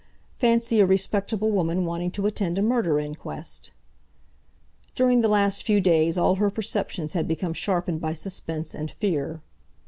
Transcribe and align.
Fancy 0.39 0.79
a 0.79 0.85
respectable 0.87 1.51
woman 1.51 1.85
wanting 1.85 2.09
to 2.09 2.25
attend 2.25 2.57
a 2.57 2.63
murder 2.63 2.97
inquest! 2.97 3.69
During 4.95 5.21
the 5.21 5.27
last 5.27 5.61
few 5.63 5.79
days 5.79 6.17
all 6.17 6.37
her 6.37 6.49
perceptions 6.49 7.13
had 7.13 7.27
become 7.27 7.53
sharpened 7.53 8.01
by 8.01 8.13
suspense 8.13 8.73
and 8.73 8.89
fear. 8.89 9.43